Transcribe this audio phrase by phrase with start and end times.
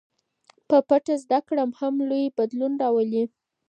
[0.67, 3.23] په پټه زده کړه هم لوی بدلون راولي.